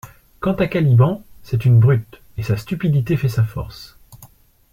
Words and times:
Quant 0.39 0.53
à 0.55 0.65
Caliban, 0.65 1.23
c'est 1.43 1.63
une 1.63 1.79
brute, 1.79 2.23
et 2.35 2.41
sa 2.41 2.57
stupidité 2.57 3.17
fait 3.17 3.29
sa 3.29 3.43
force. 3.43 3.99